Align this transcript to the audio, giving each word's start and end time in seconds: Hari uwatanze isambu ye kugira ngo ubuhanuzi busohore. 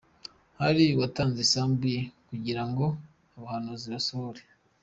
Hari 0.59 0.83
uwatanze 0.95 1.39
isambu 1.47 1.83
ye 1.93 2.01
kugira 2.27 2.63
ngo 2.69 2.85
ubuhanuzi 3.35 3.85
busohore. 3.93 4.41